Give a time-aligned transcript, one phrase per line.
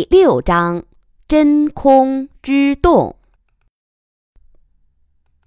[0.00, 0.82] 第六章：
[1.28, 3.16] 真空之洞。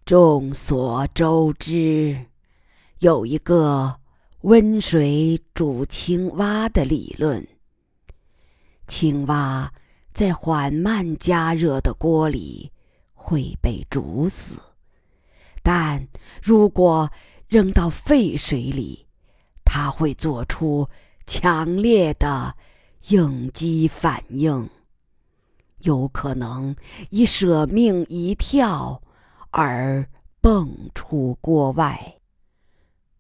[0.05, 2.28] 众所周知，
[3.00, 4.00] 有一个
[4.42, 7.47] 温水煮青蛙的理论。
[8.86, 9.73] 青蛙
[10.13, 12.71] 在缓慢加热的锅里
[13.15, 14.59] 会被煮死，
[15.63, 16.07] 但
[16.43, 17.09] 如果
[17.47, 19.07] 扔到沸水里，
[19.65, 20.88] 它会做出
[21.25, 22.55] 强烈的。
[23.09, 24.70] 应激反应
[25.80, 26.75] 有可能
[27.09, 29.02] 以舍命一跳
[29.52, 30.07] 而
[30.39, 32.16] 蹦出锅外。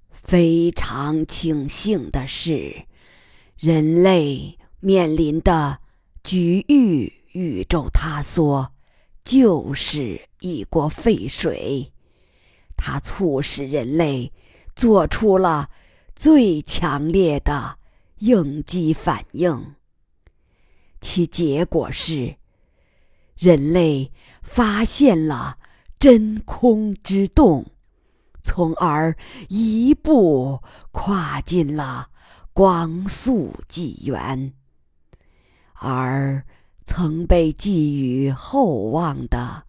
[0.09, 2.85] 非常庆幸的是，
[3.57, 5.79] 人类面临的
[6.23, 8.71] 局域宇宙塌缩
[9.23, 11.91] 就是一锅沸水，
[12.77, 14.31] 它促使人类
[14.75, 15.69] 做出了
[16.15, 17.79] 最强烈的。
[18.23, 19.75] 应激反应，
[21.01, 22.37] 其结果是，
[23.35, 25.57] 人类发现了
[25.99, 27.65] 真空之洞，
[28.41, 29.13] 从而
[29.49, 30.61] 一步
[30.93, 32.11] 跨进了
[32.53, 34.53] 光速纪元。
[35.73, 36.45] 而
[36.85, 39.65] 曾被寄予厚望的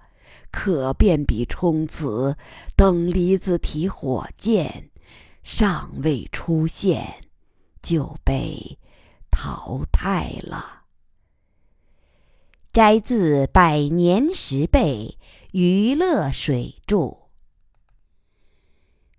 [0.53, 2.37] 可变比冲磁
[2.77, 4.91] 等离子体火箭，
[5.43, 7.24] 尚未出现。
[7.85, 8.79] 就被
[9.31, 10.85] 淘汰了。
[12.73, 15.19] 摘自《百年十倍
[15.53, 17.19] 娱乐水柱》。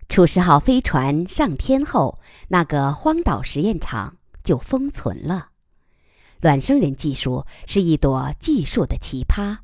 [0.08, 5.50] 楚石号飞船上天后，那个荒岛实验场就封存了。
[6.40, 9.58] 卵生人技术是一朵技术的奇葩，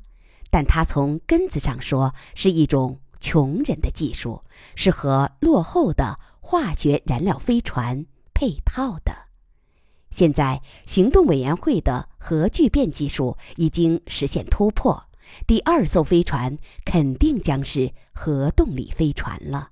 [0.49, 4.41] 但它从根子上说是一种穷人的技术，
[4.75, 8.05] 是和落后的化学燃料飞船。
[8.33, 9.27] 配套的，
[10.09, 15.05] 现在行动委员会的核聚变技术已经实现突破，
[15.47, 19.69] 第二艘飞船肯定将是核动力飞船了，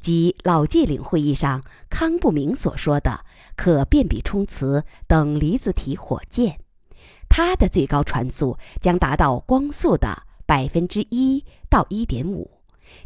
[0.00, 3.24] 即老界岭会议上康不明所说的
[3.56, 6.60] 可变比冲磁等离子体火箭，
[7.28, 12.50] 它的最高传速将达到光速的百分之一到一点五，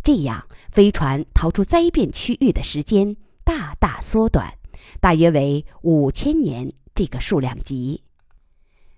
[0.03, 4.55] 这样飞船逃出灾变区域的时间大大缩短。
[5.00, 8.03] 大约为五千年这个数量级，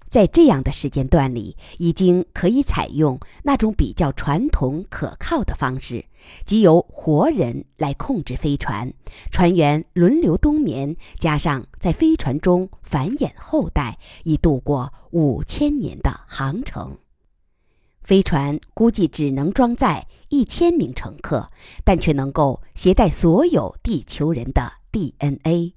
[0.08, 6.04] 在这样的时间段里，已经可以采用那种比较传统可靠的方式，
[6.44, 8.92] 即由活人来控制飞船，
[9.30, 16.98] 船员轮流冬眠，加上在飞船中繁衍后代，以度过五千年的航程。
[18.02, 21.50] 飞船估计只能装载一千名乘客，
[21.84, 24.83] 但却能够携带所有地球人的。
[24.94, 25.74] DNA，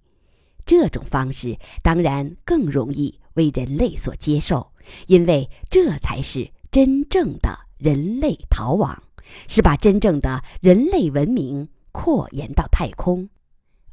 [0.63, 4.71] 这种方式当然更容易为人类所接受，
[5.07, 9.01] 因为这才是真正的人类逃亡，
[9.47, 13.27] 是把真正的人类文明扩延到太空，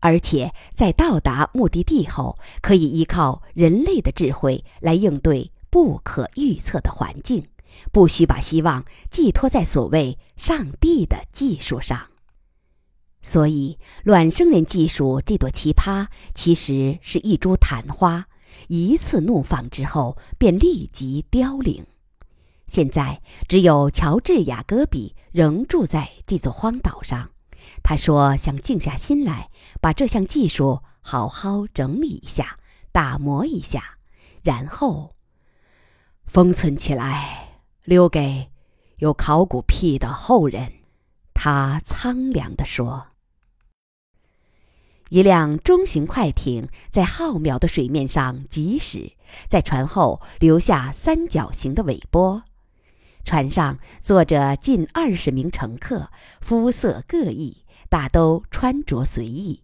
[0.01, 7.47] 而且在到达目的地后，可以依靠人类的智慧来应对不可预测的环境，
[7.91, 12.11] 不需把希望寄托在所谓上帝的技术上。
[13.27, 18.27] 所以，卵生人技术这朵奇葩其实是一株昙花，
[18.69, 21.87] 一次怒放之后便立即凋零。
[22.67, 27.31] 现在只有乔治·雅戈比仍住在这座荒岛上。
[27.83, 29.49] 他说：“想静下心来，
[29.81, 32.59] 把这项技术好好整理一下，
[32.93, 33.97] 打磨一下，
[34.43, 35.15] 然后
[36.27, 38.51] 封存起来，留给
[38.99, 40.71] 有考古癖的后人。”
[41.33, 43.14] 他苍凉地说。
[45.15, 49.13] 一辆中型快艇在浩渺的水面上疾驶，
[49.49, 52.43] 在船后留下三角形的尾波。
[53.23, 56.11] 船上坐着近二十名乘客，
[56.41, 57.59] 肤色各异，
[57.89, 59.63] 大都穿着随意。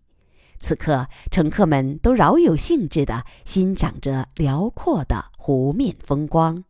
[0.60, 6.62] 此刻，乘客们都饶有兴致地欣赏着辽阔的湖面风光，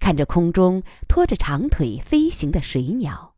[0.00, 3.35] 看着空中拖着长腿飞行的水鸟。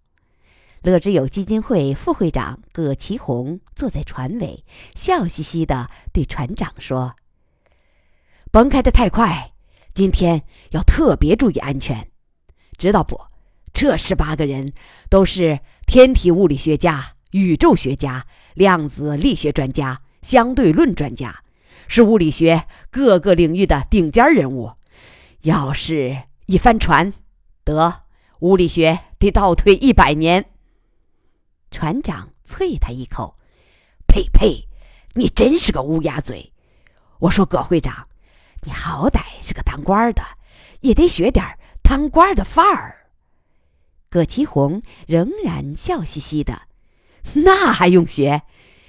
[0.83, 4.65] 乐之友基金会副会长葛其红坐在船尾，
[4.95, 7.17] 笑嘻嘻地对船长说
[8.53, 9.53] ：“甭开得太快，
[9.93, 12.09] 今天要特别注意安全，
[12.79, 13.21] 知道不？
[13.73, 14.73] 这十八个人
[15.11, 21.43] 都是天体物理学家、宇宙学家、量子力学专家、相对论专家，
[21.89, 24.73] 是物理学各个领域的顶尖人物。
[25.43, 27.13] 要是一翻船，
[27.65, 28.03] 得
[28.41, 30.47] 物理学得倒退一百年。”
[31.71, 33.37] 船长啐他一口
[34.09, 34.67] ：“呸呸！
[35.15, 36.53] 你真是个乌鸦嘴！
[37.21, 38.07] 我说葛会长，
[38.63, 40.23] 你好歹是个当官的，
[40.81, 41.45] 也得学点
[41.83, 43.09] 当官的范儿。
[44.09, 46.63] 葛其红仍然笑嘻嘻的
[47.45, 48.43] ：“那还用学？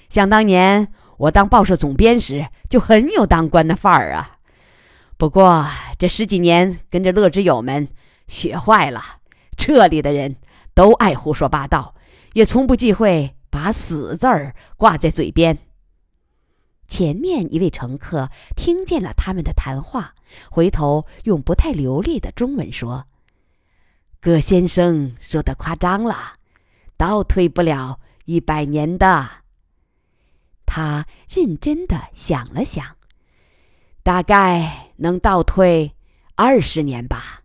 [0.07, 4.37] 想当年我当报社总编时，就很有当官的范儿啊。
[5.17, 5.67] 不过
[5.97, 7.89] 这十几年跟着乐之友们
[8.27, 9.19] 学坏了，
[9.57, 10.37] 这里的人
[10.73, 11.95] 都爱胡说八道，
[12.33, 15.57] 也从不忌讳把死字儿挂在嘴边。”
[16.87, 20.15] 前面一位乘客听见了他们的谈话，
[20.49, 23.05] 回头用不太流利的中文说
[24.19, 26.37] ：“葛先生说的夸张了，
[26.97, 29.29] 倒退不了一百年的。”
[30.65, 32.97] 他认真的想了想，
[34.01, 35.95] 大概能倒退
[36.35, 37.38] 二十年吧。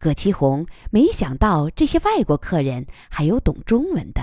[0.00, 4.22] 葛其红没想到这些外国客人还有懂中文的，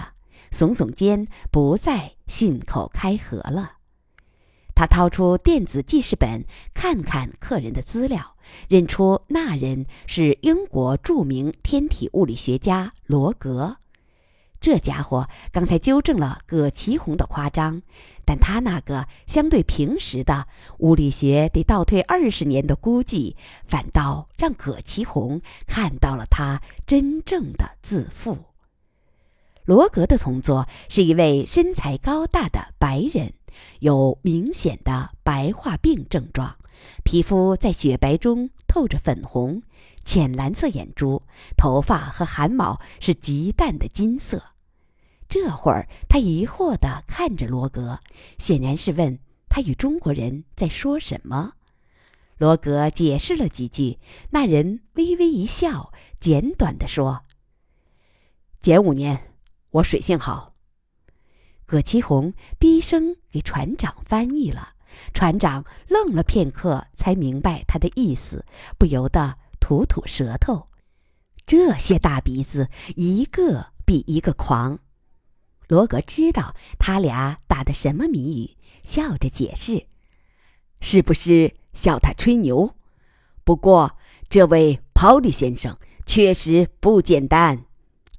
[0.52, 3.74] 耸耸肩，不再信口开河了。
[4.74, 8.36] 他掏出电子记事本，看看客人的资料，
[8.68, 13.78] 认出那人是英国著名天体物理学家罗格。
[14.60, 17.82] 这家伙刚才纠正了葛其红的夸张，
[18.26, 20.48] 但他那个相对平时的
[20.80, 28.38] 物理学得倒退二十年的估计，反倒让葛其红看到了他真正的自负。
[29.66, 33.34] 罗格的同桌是一位身材高大的白人。
[33.80, 36.58] 有明显的白化病症状，
[37.04, 39.64] 皮肤在雪白中透着粉红，
[40.08, 41.22] 浅蓝色眼珠，
[41.58, 44.42] 头发和汗毛是极淡的金色。
[45.28, 48.00] 这会儿，他疑惑地看着罗格，
[48.38, 49.20] 显然是问
[49.50, 51.56] 他与中国人在说什么。
[52.38, 54.00] 罗格解释了几句，
[54.30, 57.24] 那人微微一笑，简短地说
[58.62, 59.34] ：“减五年，
[59.72, 60.54] 我水性好。”
[61.68, 64.76] 葛其红低声给船长翻译了，
[65.14, 68.46] 船长愣了片刻，才明白他的意思，
[68.78, 70.66] 不由得吐吐舌头。
[71.46, 74.80] 这些大鼻子，一个比一个狂。
[75.68, 78.56] 罗格知道他俩打的什么谜语，
[78.86, 79.88] 笑着解释
[80.80, 82.78] ：“是不是笑他吹牛？
[83.44, 83.98] 不过
[84.30, 87.66] 这位 Polly 先生确实不简单，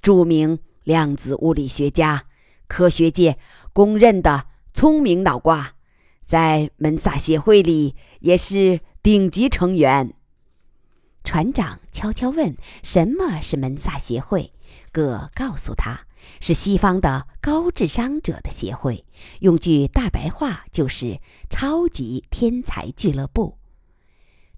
[0.02, 2.26] 著名量子物理学家。”
[2.68, 3.38] 科学界
[3.72, 5.76] 公认的聪明脑瓜，
[6.22, 10.12] 在门萨协会里也是顶级成员。
[11.28, 14.54] 船长悄悄问：“什么是门萨协会？”
[14.90, 16.06] 葛告诉他
[16.40, 19.04] ：“是西方的高智商者的协会，
[19.40, 21.20] 用句大白话就是
[21.50, 23.58] 超级天才俱乐部。”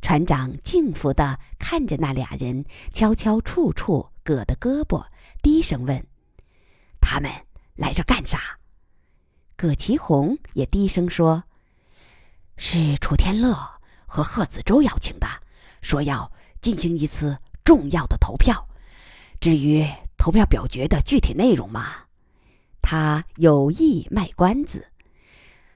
[0.00, 5.06] 船长敬服地看着那俩人，悄悄触触葛的胳膊，
[5.42, 6.06] 低声问
[7.02, 7.28] ：“他们？”
[7.74, 8.60] 来这干啥？
[9.56, 11.42] 葛其红也低声说
[12.56, 13.58] ：“是楚天乐
[14.06, 15.26] 和贺子洲邀请的，
[15.82, 16.30] 说要
[16.60, 18.68] 进行一次重要的投票。
[19.40, 19.86] 至于
[20.16, 22.04] 投票表决的具体内容嘛，
[22.82, 24.86] 他有意卖关子。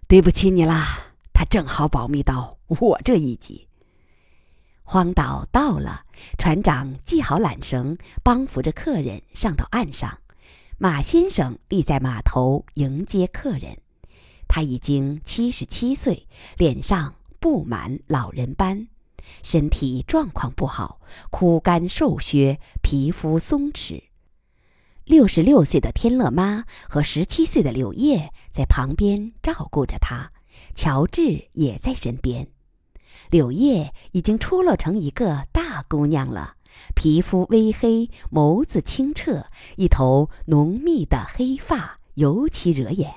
[0.06, 0.98] 对不起你啦，
[1.32, 3.66] 他正好保密到我这一级。”
[4.86, 6.04] 荒岛到了，
[6.36, 10.18] 船长系好缆绳，帮扶着客人上到岸上。
[10.76, 13.78] 马先生立在码头迎接客人，
[14.46, 16.28] 他已经七十七岁，
[16.58, 18.86] 脸上布满老人斑，
[19.42, 21.00] 身体状况不好，
[21.30, 24.02] 枯干瘦削，皮肤松弛。
[25.04, 30.32] 六十六岁的天乐妈和十七岁的柳叶在旁边照顾着他，
[30.74, 32.48] 乔治也在身边。
[33.30, 36.56] 柳叶已经出落成一个大姑娘了。
[36.96, 43.12] 皮肤微黑，眸子清澈，一头浓密的黑发尤其惹眼。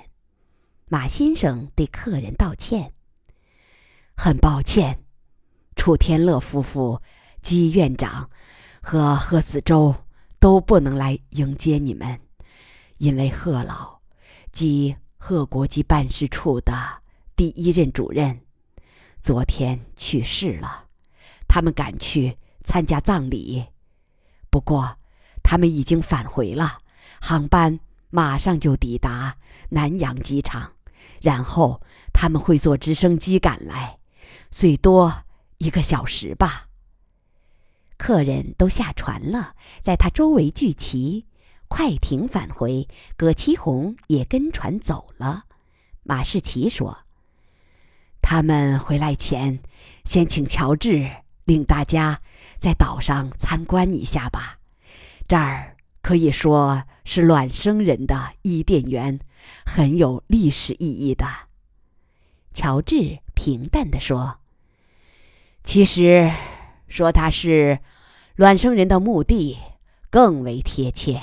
[0.90, 2.94] 马先生对客人道歉
[4.16, 5.00] ：“很抱歉，
[5.78, 7.02] 楚天乐夫妇、
[7.42, 8.30] 姬院长
[8.82, 9.96] 和贺子洲
[10.40, 12.20] 都不能来迎接你们，
[12.98, 14.00] 因为贺老
[14.52, 16.74] 即贺国际办事处的
[17.38, 18.42] 第一任主任
[19.22, 20.88] 昨天去世了，
[21.48, 23.64] 他们赶去。”参加葬礼，
[24.50, 24.98] 不过
[25.42, 26.80] 他们已经返回了，
[27.22, 27.80] 航班
[28.10, 29.38] 马上就抵达
[29.70, 30.74] 南洋机场，
[31.22, 31.82] 然后
[32.12, 34.00] 他们会坐直升机赶来，
[34.52, 35.24] 最多
[35.58, 36.68] 一个小时吧。
[37.98, 41.26] 客人都下船了，在他周围聚齐，
[41.68, 45.46] 快艇返回，葛其红也跟船走了。
[46.04, 47.06] 马世奇说
[48.22, 49.60] ：“他们回来前，
[50.06, 51.10] 先请乔治
[51.46, 52.22] 领大家。”
[52.60, 54.60] 在岛上参观一下吧，
[55.28, 59.20] 这儿可以说是卵生人的伊甸园，
[59.66, 61.28] 很有历史意义的。
[62.54, 64.40] 乔治平淡地说
[65.68, 66.32] ：“其实，
[66.88, 67.80] 说它是
[68.38, 69.58] 卵生人的墓地
[70.10, 71.22] 更为贴切。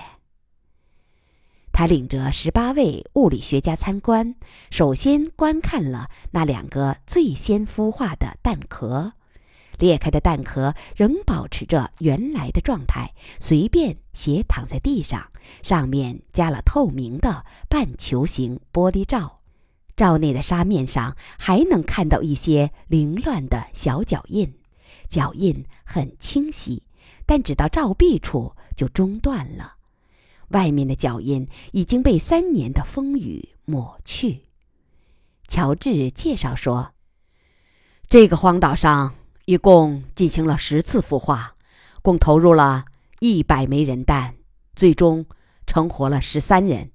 [1.73, 4.35] 他领着十八位物理学家参观，
[4.71, 9.15] 首先观看了那两个最先孵化的蛋壳。
[9.79, 15.27] 裂开的蛋壳仍保持着原来的状态，随便斜躺在地上，
[15.63, 19.41] 上面加了透明的半球形玻璃罩，
[19.97, 24.55] 罩内的沙面上还能看到一些凌乱的小脚印，
[25.09, 26.83] 脚印很清晰，
[27.25, 29.75] 但只到罩壁处就中断了。
[30.49, 34.43] 外面的脚印已经被三年的风雨抹去。
[35.47, 36.93] 乔治介绍说
[38.09, 39.15] ：“这个荒岛上
[39.47, 41.55] 一共进行了十次孵化，
[42.03, 42.85] 共投入了
[43.21, 44.37] 一百枚人蛋，
[44.75, 45.27] 最终
[45.67, 46.91] 成活了十三人。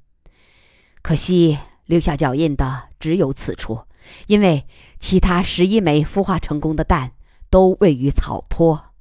[1.02, 1.58] 可惜
[1.90, 3.82] 留下脚印的只有此处，
[4.28, 4.68] 因为
[5.00, 7.14] 其他十一枚孵化成功的蛋
[7.50, 8.94] 都位于草坡。”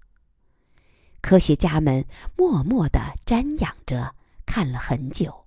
[1.21, 4.14] 科学家们默默地瞻仰着。
[4.50, 5.45] 看了很久，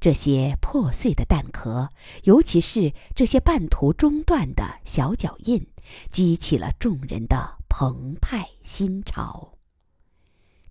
[0.00, 1.90] 这些破碎的蛋壳，
[2.22, 5.66] 尤其是这些半途中断的小脚印，
[6.10, 9.52] 激起了众人的澎湃心潮。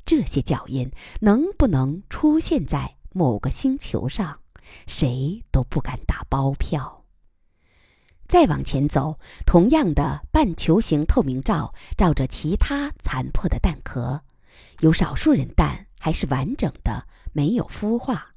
[0.04, 4.40] 这些脚印能不能出现在某个星球上，
[4.88, 7.06] 谁都不敢打包票。
[8.28, 14.24] 再往前走，同样的半球形透明罩罩着其他残破的蛋壳，
[14.80, 17.08] 有少数人蛋还是完整的。
[17.34, 18.30] 没有孵化，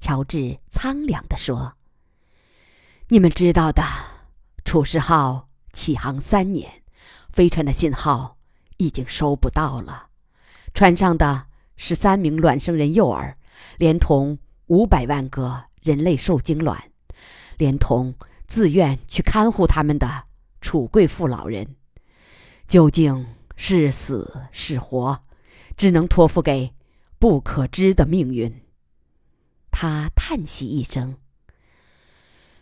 [0.00, 1.74] 乔治苍凉地说
[3.06, 3.84] ：“你们知道的，
[4.64, 6.82] 楚世号起航三年，
[7.30, 8.36] 飞船的信号
[8.78, 10.08] 已经收不到了。
[10.74, 11.46] 船上的
[11.76, 13.38] 十三名卵生人幼儿，
[13.78, 14.36] 连同
[14.66, 16.90] 五百万个人类受精卵，
[17.58, 18.14] 连同
[18.46, 20.24] 自愿去看护他们的
[20.60, 21.76] 楚贵妇老人，
[22.68, 25.20] 究竟是死是活，
[25.76, 26.72] 只能托付给。”
[27.18, 28.60] 不可知的命运。
[29.70, 31.16] 他叹息一声。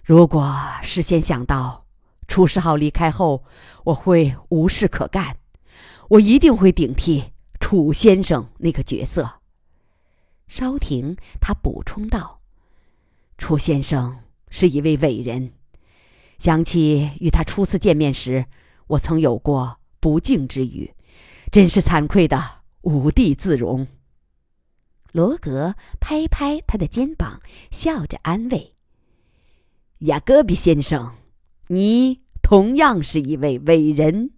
[0.05, 1.87] 如果事先想到
[2.29, 3.43] 楚世浩离开后
[3.87, 5.39] 我会无事可干，
[6.09, 9.41] 我一定会顶替楚先生那个角色。
[10.47, 12.41] 稍停，他补充道
[13.39, 14.21] ：“楚先生
[14.51, 15.53] 是一位伟人。
[16.39, 18.47] 想起与他初次见面时，
[18.89, 20.95] 我曾有过不敬之语，
[21.51, 23.87] 真是惭愧的无地自容。”
[25.13, 28.75] 罗格拍拍他的肩膀，笑着安慰
[30.01, 31.13] ：“雅各比先生，
[31.69, 34.33] 你同样是一位伟人。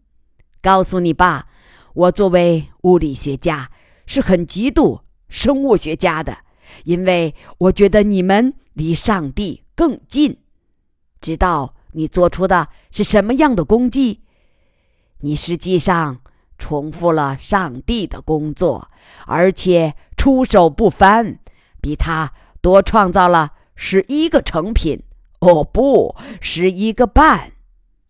[0.60, 1.48] 告诉你吧，
[1.94, 3.70] 我作为物理学家
[4.04, 6.38] 是很嫉妒生物学家的，
[6.84, 10.38] 因为我觉得你们离上帝更近。
[11.20, 14.20] 知道你做出的是什么样的功绩？
[15.20, 16.20] 你实际上
[16.58, 18.90] 重复了上帝的工作，
[19.26, 21.38] 而且。”出手不凡，
[21.80, 25.04] 比他多创造了十一个成品。
[25.38, 27.52] 哦，不十一个半，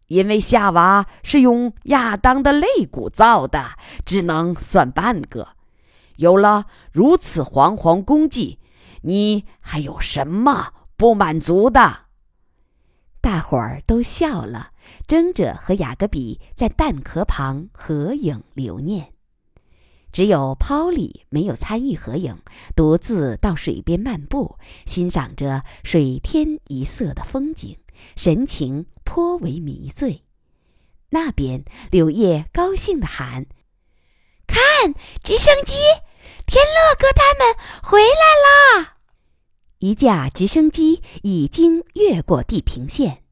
[0.07, 3.73] 因为夏娃是用亚当的肋骨造的，
[4.07, 5.56] 只能算半个。
[6.17, 8.59] 有了如此煌煌功绩，
[9.03, 12.07] 你还有什么不满足的？
[13.21, 14.71] 大伙儿都笑了，
[15.07, 19.13] 争着和雅各比在蛋壳旁合影留念。
[20.13, 22.39] 只有抛里没有参与合影，
[22.75, 24.57] 独自到水边漫步，
[24.87, 27.77] 欣赏着水天一色的风景，
[28.15, 30.23] 神情颇为迷醉。
[31.11, 33.47] 那边，柳叶高兴地喊
[34.47, 35.75] ：“看，直升机！
[36.47, 38.95] 天乐哥他们回来啦！”
[39.81, 43.23] 一架直升机已经越过地平线。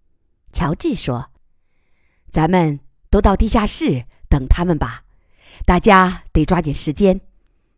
[0.53, 1.31] 乔治说
[2.31, 5.05] ：“咱们都到地下室等他们吧。”
[5.65, 7.21] 大家得抓紧时间，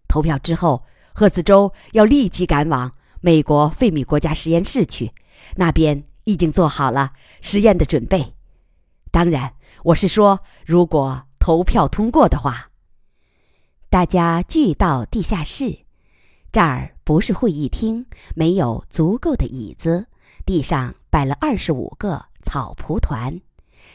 [0.08, 5.12] 投票之后，贺子洲要立即赶往美国费米国家实验室去，
[5.54, 8.35] 那边已经做好了实验的准备。
[9.11, 9.54] 当然，
[9.85, 12.65] 我是说，如果投票通过的话。
[13.88, 15.78] 大家聚到地下室，
[16.50, 20.08] 这儿不是会议厅，没有足够的椅子，
[20.44, 23.40] 地上摆了二十五个草蒲团。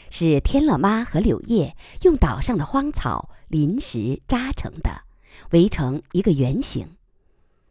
[0.10, 5.04] 是天乐妈和柳叶用岛上的荒草临时扎成的，
[5.52, 6.88] 围成一个圆形。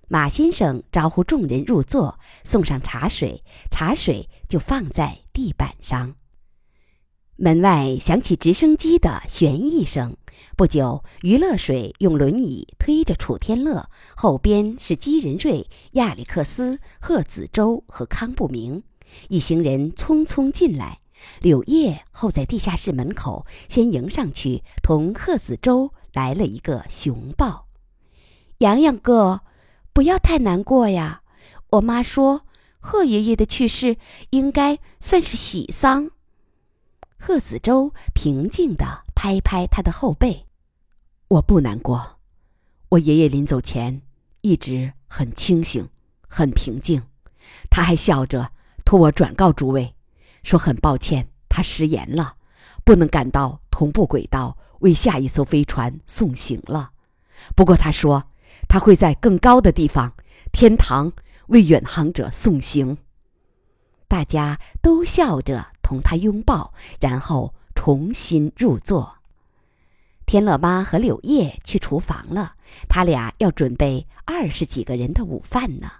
[0.06, 6.14] 马先生招呼众人入座，送上茶水，茶水就放在地板上。
[7.36, 10.16] 门外响起直升机的旋翼声。
[10.56, 18.82] 不久，余乐水用轮椅推着楚天乐，后边是姬仁瑞、亚历克斯、贺子洲和康不明，
[19.28, 21.00] 一行人匆匆进来。
[21.40, 27.66] 柳叶候在地下室门口，先迎上去，同贺子洲来了一个熊抱。
[28.58, 29.40] 洋洋哥，
[29.92, 31.22] 不要太难过呀。
[31.72, 32.46] 我妈说，
[32.78, 33.98] 贺爷爷的去世
[34.30, 36.10] 应该算是喜丧。
[37.18, 40.46] 贺子洲平静地拍拍他的后背
[41.28, 42.20] ：“我不难过，
[42.88, 44.00] 我爷爷临走前
[44.40, 45.86] 一直很清醒，
[46.26, 47.02] 很平静。
[47.68, 49.94] 他还笑着托我转告诸位。”
[50.42, 52.36] 说很抱歉，他食言了，
[52.82, 56.92] 不能赶到同步轨道为下一艘飞船送行了。
[57.54, 58.30] 不过他说
[58.70, 60.14] 他会在更高的地方，
[60.50, 61.12] 天堂
[61.48, 62.96] 为远航者送行。
[64.08, 69.16] 大家都笑着同他拥抱，然后重新入座。
[70.26, 72.52] 天乐妈和柳叶去厨房了，
[72.90, 75.90] 他俩要准备二十几个人的午饭呢。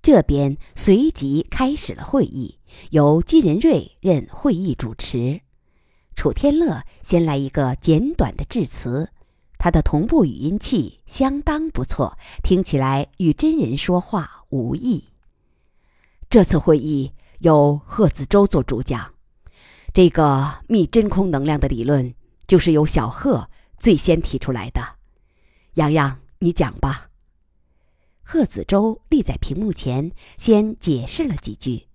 [0.00, 2.58] 这边随即开始了会议，
[2.92, 5.42] 由金仁瑞任会议主持。
[6.14, 9.10] 楚天乐先来一个简短的致辞，
[9.58, 15.08] 他的同步语音器相当不错，听起来与真人说话无异。
[16.30, 19.12] 这次会议由贺子洲做主讲，
[19.96, 22.12] 这个密真空能量的理论
[22.46, 23.48] 就是由小贺
[23.78, 24.96] 最先提出来的。
[25.76, 27.08] 洋洋，你讲吧。
[28.22, 31.86] 贺子洲立在屏幕前，先解释了几句。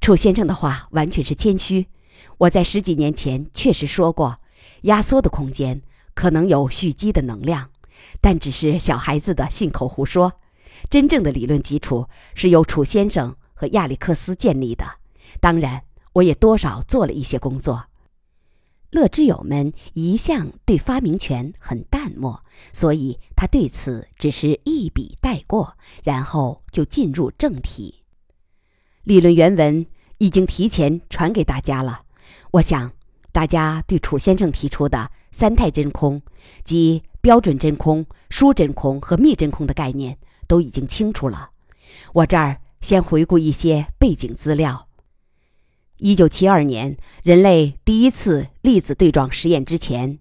[0.00, 1.88] 楚先生的话完全是谦虚。
[2.38, 4.40] 我在十几年前确实说过，
[4.84, 5.82] 压缩的空间
[6.14, 7.68] 可能有蓄积的能量，
[8.22, 10.32] 但只是小孩子的信口胡说。
[10.88, 14.86] 真正的理论基础是由楚先生和亚历克斯建立的。
[15.40, 15.82] 当然，
[16.16, 17.86] 我也多少做了一些工作。
[18.90, 22.42] 乐之友们一向对发明权很淡漠，
[22.72, 28.02] 所以他对此只是一笔带过，然后就进入正题。
[29.02, 29.86] 理论原文
[30.18, 32.04] 已经提前传给大家了，
[32.52, 32.92] 我想
[33.32, 36.22] 大家对楚先生提出的三态真空，
[36.64, 40.16] 即标准真空、疏真空和密真空的概念
[40.48, 41.50] 都已经清楚了。
[42.14, 44.85] 我这儿先回顾一些背景资料。
[45.98, 50.18] 一九七二年，人类第一次粒子对撞实验之前，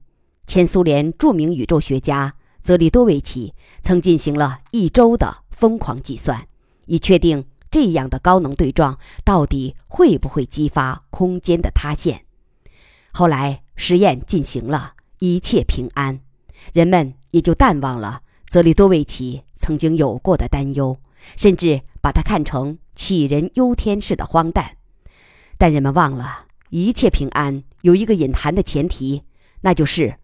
[0.48, 6.48] 前苏联著名宇宙学家泽利多维奇曾进行了一周的疯狂计算，
[6.86, 12.24] 以确定这样的高能对撞到底会不会激发空间的塌陷。
[13.12, 16.22] 后来实验进行了，一切平安，
[16.72, 20.98] 人们也就淡忘了泽利多维奇曾经有过的担忧，
[21.36, 24.78] 甚至把它看成杞人忧天似的荒诞。
[25.58, 29.24] 但人们忘了，一切平安有一个隐含的前提，
[29.62, 30.16] 那就是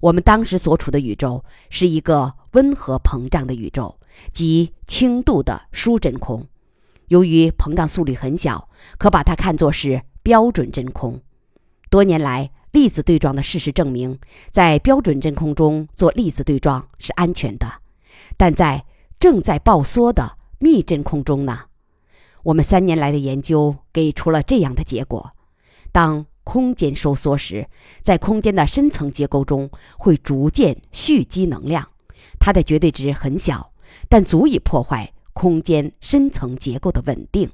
[0.00, 3.98] 我们当时所处的宇宙是一个温和膨胀的宇宙，
[4.32, 6.46] 即轻度的疏真空。
[7.08, 8.68] 由于膨胀速率很小，
[8.98, 11.20] 可把它看作是标准真空。
[11.88, 14.18] 多年来，粒子对撞的事实证明，
[14.50, 17.66] 在标准真空中做粒子对撞是安全的，
[18.36, 18.84] 但在
[19.18, 21.66] 正在爆缩的密真空中呢？
[22.46, 25.32] 我们三年来的研究给出了这样的结果：
[25.90, 27.68] 当空间收缩时，
[28.04, 31.88] 在空间的深层结构中会逐渐蓄积能量，
[32.38, 33.72] 它的绝对值很小，
[34.08, 37.50] 但足以破坏空间深层结构的稳定。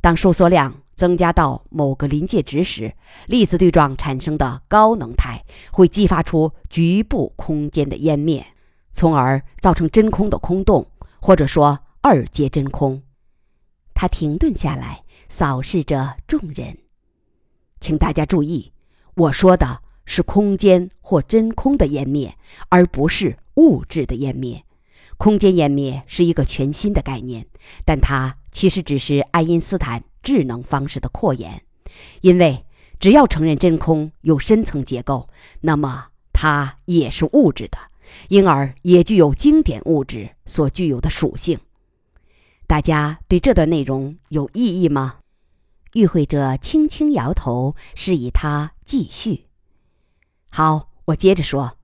[0.00, 2.94] 当收缩量增加到某个临界值时，
[3.26, 8.46] 粒子对撞产生的高能态会激发出局部空间的湮灭，
[8.92, 10.86] 从而造成真空的空洞，
[11.20, 13.02] 或者说二阶真空。
[13.94, 16.76] 他停顿下来，扫视着众人，
[17.80, 18.72] 请大家注意，
[19.14, 22.36] 我说的是空间或真空的湮灭，
[22.68, 24.64] 而不是物质的湮灭。
[25.16, 27.46] 空间湮灭是一个全新的概念，
[27.84, 31.62] 但它其实只是爱因斯坦智能方式的扩延。
[32.20, 32.66] 因为
[32.98, 35.28] 只要承认真空有深层结构，
[35.60, 37.78] 那么它也是物质的，
[38.28, 41.58] 因而也具有经典物质所具有的属性。
[42.66, 45.16] 大家对这段内容有异议吗？
[45.92, 49.46] 与会者轻轻摇头，示意他继续。
[50.50, 51.76] 好，我接着说，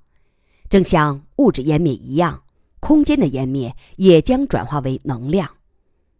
[0.70, 2.42] 正像物质湮灭一样，
[2.80, 5.50] 空间的湮灭也将转化为能量。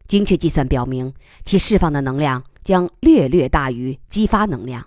[0.06, 4.86] 精确计算表明，其释放的能量将略略大于激发能量。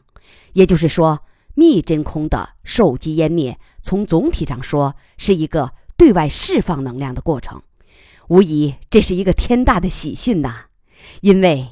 [0.53, 1.23] 也就是说，
[1.55, 7.63] 密真空的受激湮灭，从总体上说是一个对外释放能量的过程。
[8.33, 10.65] 无疑，这是一个天大的喜讯呐！
[11.21, 11.67] 因为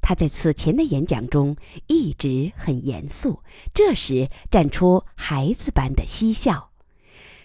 [0.00, 3.42] 他在此前的演讲中一直很严肃，
[3.74, 6.70] 这时绽出孩子般的嬉笑。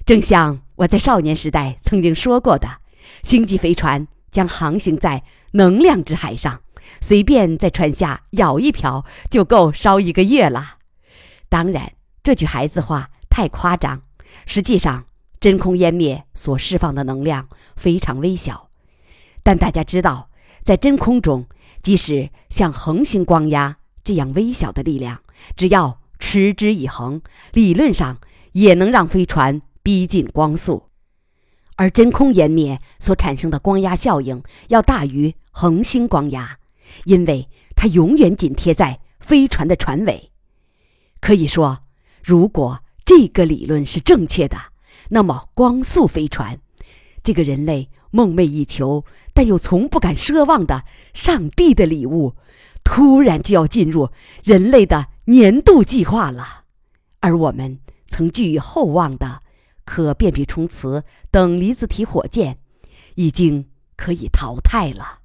[0.06, 2.80] 正像我在少年时代曾经说过的，
[3.24, 6.62] 星际飞船将航行在能量之海上，
[7.02, 10.78] 随便在船下舀一瓢就够烧一个月了。
[11.50, 11.91] 当然，
[12.24, 14.02] 这句孩子话太夸张。
[14.46, 15.08] 实际上，
[15.39, 18.69] 真空湮灭所释放的能量非常微小。
[19.43, 20.30] 但大家知道，
[20.63, 21.45] 在真空中，
[21.82, 25.21] 即使像恒星光压这样微小的力量，
[25.56, 27.21] 只要持之以恒，
[27.54, 28.17] 理论上
[28.54, 30.84] 也能让飞船逼近光速。
[31.76, 36.58] 而真空湮灭所产生的光压效应要大于恒星光压，
[37.06, 40.32] 因为它永远紧贴在飞船的船尾。
[41.21, 41.84] 可以说，
[42.23, 44.58] 如果这个理论是正确的，
[45.10, 46.60] 那么光速飞船，
[47.24, 52.36] 这个人类梦寐以求但又从不敢奢望的上帝的礼物，
[52.84, 54.10] 突然就要进入
[54.43, 56.63] 人类的年度计划了。
[57.20, 59.43] 而我们曾寄予厚望的。
[59.89, 62.60] 可变比冲磁等离子体火箭
[63.15, 65.20] 已经可以淘汰了。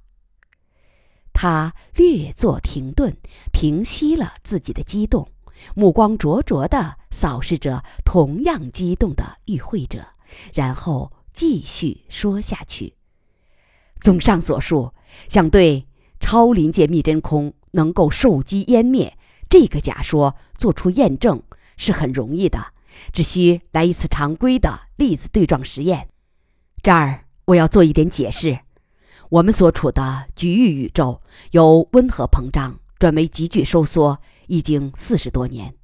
[1.33, 3.17] 他略作停顿，
[3.51, 5.27] 平息了自己的激动，
[5.75, 10.05] 目光灼灼地扫视着同样激动的与会者，
[10.53, 12.95] 然后继续说下去。
[13.99, 14.93] 综上所述，
[15.29, 15.87] 想对
[16.19, 19.17] 超临界密真空能够受激湮灭
[19.49, 21.41] 这个假说做出验证
[21.77, 22.73] 是很容易的。
[23.11, 26.09] 只需来一次常规的粒子对撞实验。
[26.83, 28.59] 这儿我要做一点解释：
[29.29, 31.19] 我们所处的局域宇宙
[31.51, 35.75] 由温和膨胀转为急剧收缩，已经四十多年。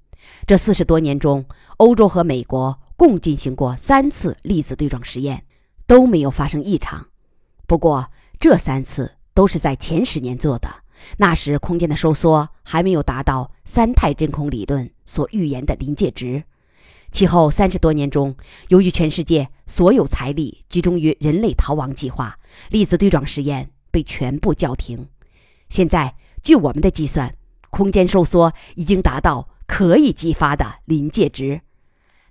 [0.45, 1.45] 这四十多年中，
[1.78, 5.45] 欧洲和美国共进行过三次粒子对撞实验，
[5.88, 7.08] 都没有发生异常。
[7.65, 10.69] 不过，这三次都是在前十年做的，
[11.17, 16.43] 那时空间的收缩还没有达到三态真空理论所预言的临界值。
[17.12, 18.36] 其后三十多年中，
[18.67, 22.38] 由于全世界所有财力集中于人类逃亡计划，
[22.69, 25.08] 粒子对撞实验被全部叫停。
[25.69, 27.34] 现在，据我们的计算，
[27.69, 31.62] 空间收缩已经达到可以激发的临界值。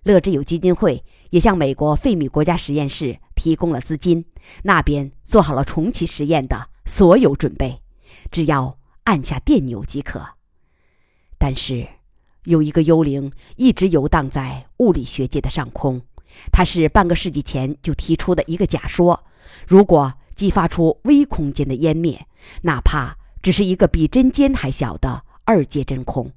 [0.04, 4.24] 乐之友基金会也向美国费米国家实验室提供了资金，
[4.62, 7.80] 那边做好了重启实验的所有准备，
[8.30, 10.24] 只要按下电钮即可。
[11.38, 11.88] 但是。
[12.44, 16.00] 有一个幽灵一直游荡在物理学界的上空，
[16.50, 19.22] 它是半个世纪前就提出的一个假说：
[19.66, 22.26] 如果激发出微空间的湮灭，
[22.62, 26.30] 哪怕只是一个比针尖还小的二阶真空，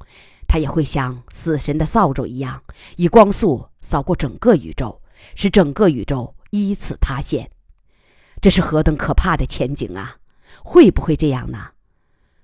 [0.47, 2.63] 它也会像死神的扫帚一样，
[2.95, 5.01] 以光速扫过整个宇宙，
[5.35, 7.51] 使整个宇宙依次塌陷。
[8.39, 10.19] 这是何等可怕的前景啊！
[10.63, 11.71] 会不会这样呢？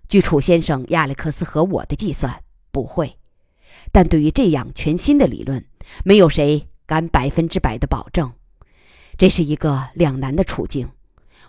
[0.09, 3.17] 据楚先生、亚历克斯和我的计算，不会。
[3.93, 5.65] 但对于这样全新的理论，
[6.03, 8.33] 没有谁敢百分之百的保证。
[9.17, 10.89] 这是一个两难的处境。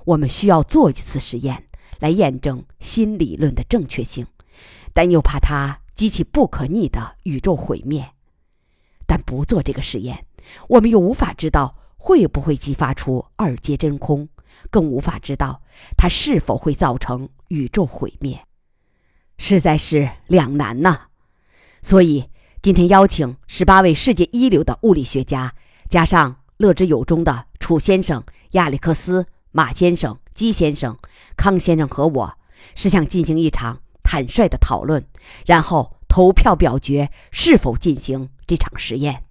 [0.04, 1.64] 我们需要做一次实验
[1.98, 4.24] 来验证新理论的正确性，
[4.98, 8.14] 但又怕它激起不可逆的宇宙毁灭。
[9.06, 10.26] 但不做这个实验，
[10.70, 14.28] 我们又无法知道会不会激发出二阶真空，
[14.70, 15.62] 更无法知道
[15.96, 18.44] 它是否会造成宇宙毁灭。
[19.36, 21.02] 实在是两难呐。
[21.80, 22.28] 所以，
[22.60, 25.54] 今天邀请十八位世界一流的物理学家，
[25.88, 30.98] 加上乐之友中的楚先生、亚历克斯、马先生、姬先生、
[31.36, 32.38] 康先生和我，
[32.74, 35.04] 是想进行一场坦率的讨论，
[35.44, 39.24] 然后投票表决是否进行这场实验。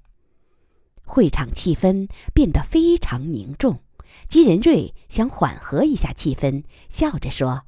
[1.03, 3.79] 会场气氛变得非常凝重，
[4.29, 7.63] 基仁瑞想缓和一下气氛，笑着说：“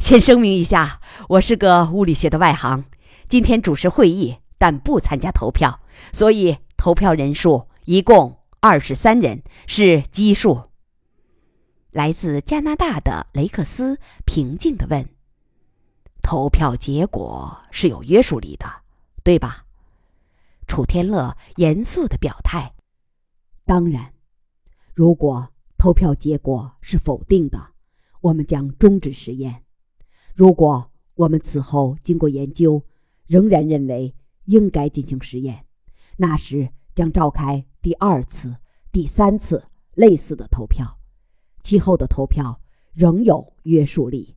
[0.00, 2.84] 先声明一下，我是个物理学的外行。”
[3.30, 5.78] 今天主持会议，但不参加投票，
[6.12, 10.62] 所以投票人数一共二十三人，是奇数。
[11.92, 15.08] 来自加拿大的雷克斯平静地问
[16.22, 18.66] ：“投票结果是有约束力的，
[19.22, 19.66] 对吧？”
[20.66, 22.74] 楚天乐严肃地表态
[23.66, 24.14] ：“当然，
[24.94, 27.72] 如果投票结果是否定的，
[28.20, 29.64] 我们将终止实验。
[30.34, 32.82] 如果我们此后经过研究，
[33.26, 35.66] 仍然认为应该进行实验，
[36.16, 38.56] 那时将召开第二次、
[38.90, 40.98] 第三次类似的投票，
[41.62, 42.60] 其后的投票
[42.92, 44.36] 仍有约束力。